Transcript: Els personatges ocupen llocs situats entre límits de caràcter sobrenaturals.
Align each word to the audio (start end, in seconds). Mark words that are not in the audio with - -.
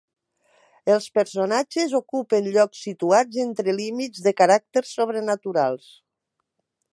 Els 0.93 1.03
personatges 1.17 1.93
ocupen 1.99 2.49
llocs 2.55 2.79
situats 2.87 3.37
entre 3.45 3.77
límits 3.81 4.25
de 4.29 4.35
caràcter 4.43 4.85
sobrenaturals. 4.95 5.93